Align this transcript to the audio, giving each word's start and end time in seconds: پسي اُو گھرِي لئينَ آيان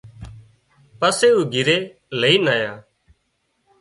پسي 0.99 1.29
اُو 1.35 1.41
گھرِي 1.53 1.77
لئينَ 2.19 2.45
آيان 2.53 2.79